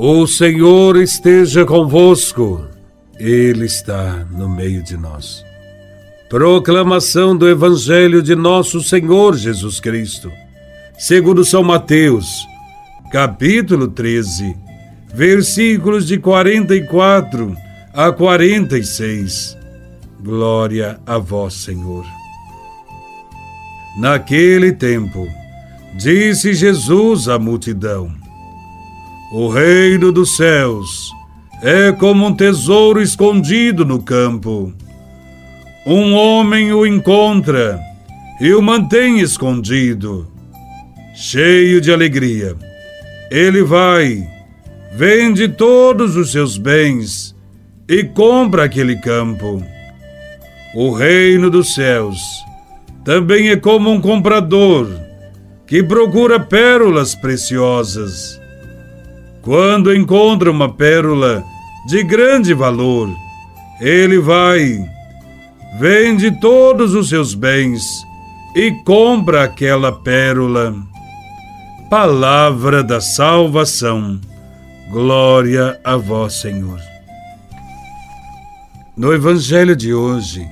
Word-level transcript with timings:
O 0.00 0.28
Senhor 0.28 0.96
esteja 0.96 1.64
convosco, 1.64 2.64
Ele 3.18 3.64
está 3.64 4.24
no 4.30 4.48
meio 4.48 4.80
de 4.80 4.96
nós. 4.96 5.44
Proclamação 6.28 7.36
do 7.36 7.48
Evangelho 7.48 8.22
de 8.22 8.36
Nosso 8.36 8.80
Senhor 8.80 9.36
Jesus 9.36 9.80
Cristo, 9.80 10.30
segundo 10.96 11.44
São 11.44 11.64
Mateus, 11.64 12.46
capítulo 13.10 13.88
13, 13.88 14.56
versículos 15.12 16.06
de 16.06 16.16
44 16.16 17.56
a 17.92 18.12
46. 18.12 19.58
Glória 20.20 21.00
a 21.04 21.18
Vós, 21.18 21.54
Senhor. 21.54 22.06
Naquele 23.98 24.70
tempo, 24.70 25.26
disse 25.96 26.54
Jesus 26.54 27.26
à 27.26 27.36
multidão: 27.36 28.27
o 29.30 29.48
reino 29.48 30.10
dos 30.10 30.36
céus 30.36 31.12
é 31.62 31.92
como 31.92 32.26
um 32.26 32.34
tesouro 32.34 33.02
escondido 33.02 33.84
no 33.84 34.02
campo. 34.02 34.72
Um 35.86 36.14
homem 36.14 36.72
o 36.72 36.86
encontra 36.86 37.78
e 38.40 38.54
o 38.54 38.62
mantém 38.62 39.20
escondido. 39.20 40.32
Cheio 41.14 41.80
de 41.80 41.92
alegria, 41.92 42.56
ele 43.30 43.62
vai, 43.62 44.26
vende 44.94 45.46
todos 45.48 46.16
os 46.16 46.32
seus 46.32 46.56
bens 46.56 47.36
e 47.86 48.04
compra 48.04 48.64
aquele 48.64 48.96
campo. 48.96 49.62
O 50.74 50.92
reino 50.92 51.50
dos 51.50 51.74
céus 51.74 52.18
também 53.04 53.50
é 53.50 53.56
como 53.56 53.90
um 53.90 54.00
comprador 54.00 54.88
que 55.66 55.82
procura 55.82 56.40
pérolas 56.40 57.14
preciosas 57.14 58.40
quando 59.48 59.96
encontra 59.96 60.50
uma 60.50 60.70
pérola 60.70 61.42
de 61.86 62.04
grande 62.04 62.52
valor, 62.52 63.08
ele 63.80 64.18
vai, 64.18 64.78
vende 65.80 66.30
todos 66.38 66.92
os 66.92 67.08
seus 67.08 67.32
bens 67.32 67.82
e 68.54 68.70
compra 68.84 69.44
aquela 69.44 69.90
pérola. 69.90 70.74
Palavra 71.88 72.84
da 72.84 73.00
salvação. 73.00 74.20
Glória 74.90 75.80
a 75.82 75.96
vós, 75.96 76.34
Senhor. 76.34 76.78
No 78.94 79.14
Evangelho 79.14 79.74
de 79.74 79.94
hoje, 79.94 80.46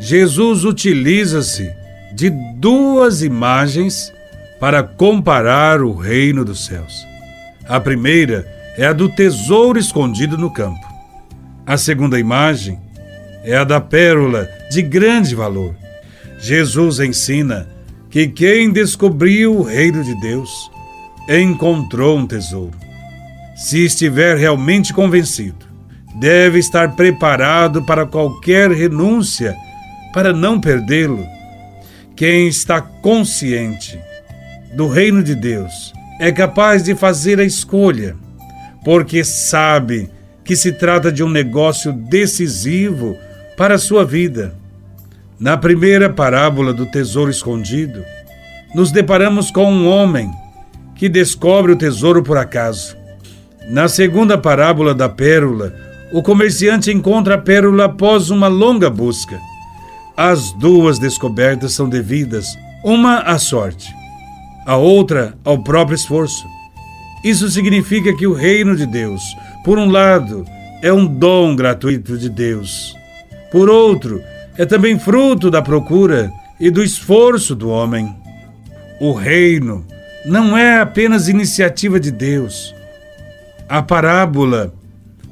Jesus 0.00 0.64
utiliza-se 0.64 1.70
de 2.14 2.30
duas 2.56 3.20
imagens 3.20 4.10
para 4.58 4.82
comparar 4.82 5.82
o 5.82 5.92
reino 5.92 6.46
dos 6.46 6.64
céus. 6.64 7.17
A 7.68 7.78
primeira 7.78 8.46
é 8.78 8.86
a 8.86 8.94
do 8.94 9.10
tesouro 9.10 9.78
escondido 9.78 10.38
no 10.38 10.50
campo. 10.50 10.80
A 11.66 11.76
segunda 11.76 12.18
imagem 12.18 12.80
é 13.44 13.56
a 13.58 13.62
da 13.62 13.78
pérola 13.78 14.48
de 14.70 14.80
grande 14.80 15.34
valor. 15.34 15.76
Jesus 16.38 16.98
ensina 16.98 17.68
que 18.08 18.26
quem 18.26 18.72
descobriu 18.72 19.54
o 19.54 19.62
reino 19.62 20.02
de 20.02 20.18
Deus 20.18 20.70
encontrou 21.28 22.16
um 22.16 22.26
tesouro. 22.26 22.72
Se 23.54 23.84
estiver 23.84 24.38
realmente 24.38 24.94
convencido, 24.94 25.66
deve 26.18 26.58
estar 26.58 26.96
preparado 26.96 27.84
para 27.84 28.06
qualquer 28.06 28.70
renúncia 28.70 29.54
para 30.14 30.32
não 30.32 30.58
perdê-lo. 30.58 31.22
Quem 32.16 32.48
está 32.48 32.80
consciente 32.80 34.00
do 34.74 34.88
reino 34.88 35.22
de 35.22 35.34
Deus 35.34 35.97
é 36.18 36.32
capaz 36.32 36.82
de 36.82 36.94
fazer 36.94 37.38
a 37.38 37.44
escolha, 37.44 38.16
porque 38.84 39.22
sabe 39.22 40.10
que 40.44 40.56
se 40.56 40.72
trata 40.72 41.12
de 41.12 41.22
um 41.22 41.28
negócio 41.28 41.92
decisivo 41.92 43.16
para 43.56 43.74
a 43.74 43.78
sua 43.78 44.04
vida. 44.04 44.54
Na 45.38 45.56
primeira 45.56 46.10
parábola 46.10 46.72
do 46.72 46.86
tesouro 46.86 47.30
escondido, 47.30 48.04
nos 48.74 48.90
deparamos 48.90 49.50
com 49.50 49.72
um 49.72 49.88
homem 49.88 50.30
que 50.96 51.08
descobre 51.08 51.72
o 51.72 51.76
tesouro 51.76 52.22
por 52.22 52.36
acaso. 52.36 52.96
Na 53.70 53.86
segunda 53.86 54.36
parábola 54.36 54.94
da 54.94 55.08
pérola, 55.08 55.72
o 56.12 56.22
comerciante 56.22 56.90
encontra 56.90 57.34
a 57.34 57.38
pérola 57.38 57.84
após 57.84 58.30
uma 58.30 58.48
longa 58.48 58.90
busca. 58.90 59.38
As 60.16 60.50
duas 60.52 60.98
descobertas 60.98 61.74
são 61.74 61.88
devidas, 61.88 62.46
uma 62.82 63.18
à 63.18 63.38
sorte 63.38 63.97
a 64.68 64.76
outra 64.76 65.34
ao 65.46 65.62
próprio 65.62 65.94
esforço. 65.94 66.46
Isso 67.24 67.48
significa 67.48 68.14
que 68.14 68.26
o 68.26 68.34
reino 68.34 68.76
de 68.76 68.84
Deus, 68.84 69.22
por 69.64 69.78
um 69.78 69.90
lado, 69.90 70.44
é 70.82 70.92
um 70.92 71.06
dom 71.06 71.56
gratuito 71.56 72.18
de 72.18 72.28
Deus, 72.28 72.94
por 73.50 73.70
outro, 73.70 74.22
é 74.58 74.66
também 74.66 74.98
fruto 74.98 75.50
da 75.50 75.62
procura 75.62 76.30
e 76.60 76.70
do 76.70 76.84
esforço 76.84 77.54
do 77.54 77.70
homem. 77.70 78.14
O 79.00 79.12
reino 79.12 79.86
não 80.26 80.54
é 80.54 80.80
apenas 80.80 81.28
iniciativa 81.28 81.98
de 81.98 82.10
Deus. 82.10 82.74
A 83.66 83.80
parábola 83.80 84.74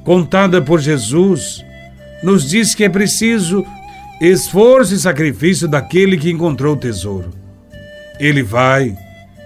contada 0.03 0.63
por 0.63 0.79
Jesus 0.79 1.63
nos 2.23 2.49
diz 2.49 2.73
que 2.73 2.83
é 2.83 2.89
preciso 2.89 3.63
esforço 4.19 4.95
e 4.95 4.97
sacrifício 4.97 5.67
daquele 5.67 6.17
que 6.17 6.31
encontrou 6.31 6.73
o 6.73 6.79
tesouro. 6.79 7.29
Ele 8.19 8.41
vai, 8.41 8.97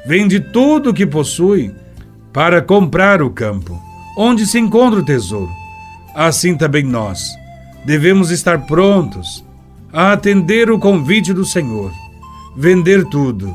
vende 0.06 0.39
tudo 0.39 0.89
o 0.89 0.94
que 0.94 1.06
possui 1.06 1.73
para 2.34 2.62
comprar 2.62 3.22
o 3.22 3.29
campo, 3.29 3.79
onde 4.17 4.45
se 4.45 4.59
encontra 4.59 5.00
o 5.00 5.06
tesouro. 5.06 5.51
Assim 6.16 6.56
também 6.56 6.84
nós 6.84 7.29
devemos 7.85 8.31
estar 8.31 8.66
prontos 8.66 9.44
a 9.91 10.13
atender 10.13 10.69
o 10.69 10.79
convite 10.79 11.34
do 11.34 11.45
Senhor, 11.45 11.91
vender 12.56 13.06
tudo, 13.06 13.53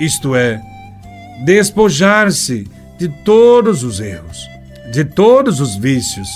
isto 0.00 0.34
é, 0.34 0.60
despojar-se 1.44 2.68
de 2.98 3.08
todos 3.24 3.82
os 3.82 4.00
erros, 4.00 4.48
de 4.92 5.04
todos 5.04 5.60
os 5.60 5.76
vícios 5.76 6.28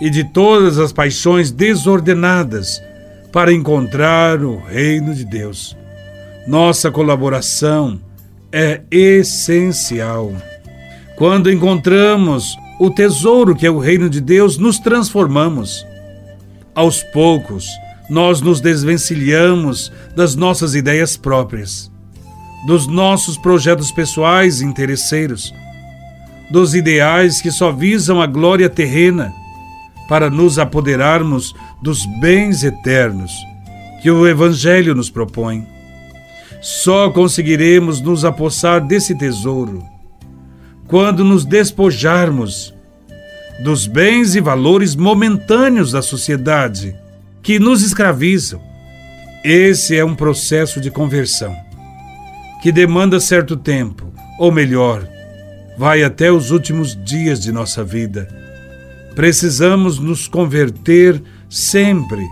e 0.00 0.10
de 0.10 0.24
todas 0.24 0.78
as 0.78 0.92
paixões 0.92 1.50
desordenadas 1.50 2.82
para 3.32 3.52
encontrar 3.52 4.42
o 4.42 4.58
reino 4.58 5.14
de 5.14 5.24
Deus. 5.24 5.76
Nossa 6.46 6.90
colaboração 6.90 8.00
é 8.52 8.82
essencial. 8.90 10.32
Quando 11.16 11.50
encontramos 11.50 12.56
o 12.78 12.90
tesouro 12.90 13.54
que 13.54 13.66
é 13.66 13.70
o 13.70 13.78
reino 13.78 14.10
de 14.10 14.20
Deus, 14.20 14.58
nos 14.58 14.78
transformamos. 14.78 15.86
Aos 16.74 17.02
poucos, 17.02 17.66
nós 18.10 18.40
nos 18.40 18.60
desvencilhamos 18.60 19.92
das 20.14 20.34
nossas 20.34 20.74
ideias 20.74 21.16
próprias, 21.16 21.90
dos 22.66 22.86
nossos 22.86 23.38
projetos 23.38 23.90
pessoais 23.90 24.60
e 24.60 24.64
interesseiros, 24.64 25.54
dos 26.50 26.74
ideais 26.74 27.40
que 27.40 27.50
só 27.50 27.72
visam 27.72 28.20
a 28.20 28.26
glória 28.26 28.68
terrena, 28.68 29.32
para 30.08 30.28
nos 30.28 30.58
apoderarmos 30.58 31.54
dos 31.80 32.04
bens 32.20 32.62
eternos 32.64 33.32
que 34.02 34.10
o 34.10 34.26
Evangelho 34.26 34.94
nos 34.94 35.08
propõe. 35.08 35.71
Só 36.62 37.10
conseguiremos 37.10 38.00
nos 38.00 38.24
apossar 38.24 38.80
desse 38.80 39.16
tesouro 39.16 39.82
quando 40.86 41.24
nos 41.24 41.44
despojarmos 41.44 42.72
dos 43.64 43.88
bens 43.88 44.36
e 44.36 44.40
valores 44.40 44.94
momentâneos 44.94 45.90
da 45.90 46.00
sociedade 46.00 46.96
que 47.42 47.58
nos 47.58 47.82
escravizam. 47.82 48.60
Esse 49.44 49.96
é 49.96 50.04
um 50.04 50.14
processo 50.14 50.80
de 50.80 50.88
conversão 50.88 51.52
que 52.62 52.70
demanda 52.70 53.18
certo 53.18 53.56
tempo, 53.56 54.12
ou 54.38 54.52
melhor, 54.52 55.04
vai 55.76 56.04
até 56.04 56.30
os 56.30 56.52
últimos 56.52 56.96
dias 57.04 57.40
de 57.40 57.50
nossa 57.50 57.82
vida. 57.82 58.28
Precisamos 59.16 59.98
nos 59.98 60.28
converter 60.28 61.20
sempre 61.50 62.24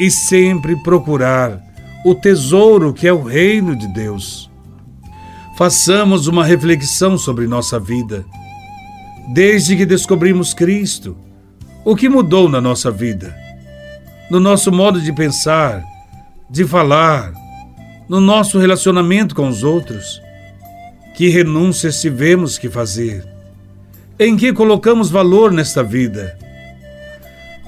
e 0.00 0.10
sempre 0.10 0.74
procurar 0.82 1.71
o 2.04 2.14
tesouro 2.14 2.92
que 2.92 3.06
é 3.06 3.12
o 3.12 3.22
reino 3.22 3.76
de 3.76 3.86
Deus. 3.86 4.50
Façamos 5.56 6.26
uma 6.26 6.44
reflexão 6.44 7.16
sobre 7.16 7.46
nossa 7.46 7.78
vida. 7.78 8.24
Desde 9.32 9.76
que 9.76 9.86
descobrimos 9.86 10.52
Cristo, 10.52 11.16
o 11.84 11.94
que 11.94 12.08
mudou 12.08 12.48
na 12.48 12.60
nossa 12.60 12.90
vida? 12.90 13.36
No 14.30 14.40
nosso 14.40 14.72
modo 14.72 15.00
de 15.00 15.12
pensar, 15.12 15.84
de 16.50 16.64
falar, 16.64 17.32
no 18.08 18.20
nosso 18.20 18.58
relacionamento 18.58 19.34
com 19.34 19.48
os 19.48 19.62
outros? 19.62 20.20
Que 21.14 21.28
renúncias 21.28 22.00
tivemos 22.00 22.58
que 22.58 22.68
fazer? 22.68 23.24
Em 24.18 24.36
que 24.36 24.52
colocamos 24.52 25.10
valor 25.10 25.52
nesta 25.52 25.82
vida? 25.84 26.36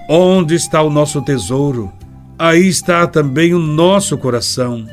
Onde 0.09 0.55
está 0.55 0.83
o 0.83 0.91
nosso 0.91 1.23
tesouro? 1.23 1.93
Aí 2.39 2.67
está 2.67 3.07
também 3.07 3.55
o 3.55 3.59
nosso 3.59 4.19
coração. 4.19 4.87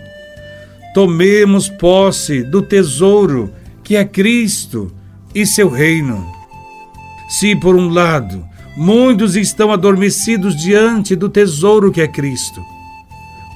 Tomemos 0.94 1.70
posse 1.70 2.44
do 2.44 2.62
tesouro 2.62 3.52
que 3.84 3.96
é 3.96 4.06
Cristo 4.06 4.94
e 5.34 5.46
seu 5.46 5.70
reino. 5.70 6.26
Se, 7.30 7.56
por 7.56 7.76
um 7.76 7.90
lado, 7.90 8.46
muitos 8.76 9.36
estão 9.36 9.72
adormecidos 9.72 10.56
diante 10.56 11.16
do 11.16 11.30
tesouro 11.30 11.92
que 11.92 12.02
é 12.02 12.08
Cristo, 12.08 12.62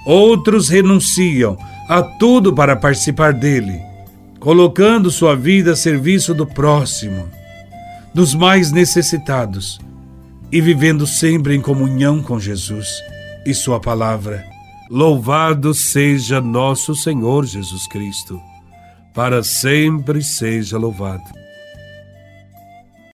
outros 0.05 0.69
renunciam 0.69 1.57
a 1.89 2.01
tudo 2.01 2.53
para 2.53 2.75
participar 2.75 3.33
dele, 3.33 3.81
colocando 4.39 5.11
sua 5.11 5.35
vida 5.35 5.73
a 5.73 5.75
serviço 5.75 6.33
do 6.33 6.47
próximo, 6.47 7.29
dos 8.13 8.33
mais 8.33 8.71
necessitados 8.71 9.79
e 10.51 10.61
vivendo 10.61 11.05
sempre 11.05 11.53
em 11.53 11.61
comunhão 11.61 12.21
com 12.23 12.39
Jesus 12.39 12.87
e 13.45 13.53
Sua 13.53 13.79
palavra. 13.79 14.43
Louvado 14.89 15.73
seja 15.73 16.41
nosso 16.41 16.95
Senhor 16.95 17.45
Jesus 17.45 17.87
Cristo, 17.87 18.39
para 19.13 19.43
sempre 19.43 20.21
seja 20.21 20.77
louvado. 20.77 21.44